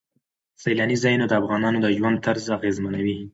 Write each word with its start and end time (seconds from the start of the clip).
سیلاني 0.63 0.97
ځایونه 1.03 1.25
د 1.27 1.33
افغانانو 1.41 1.77
د 1.81 1.87
ژوند 1.97 2.17
طرز 2.25 2.45
اغېزمنوي. 2.57 3.17